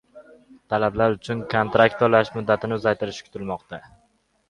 Talabalar 0.73 1.17
uchun 1.17 1.45
kontrakt 1.53 2.01
to‘lash 2.05 2.35
muddati 2.41 2.73
uzaytirilishi 2.81 3.31
kutilmoqda 3.31 3.87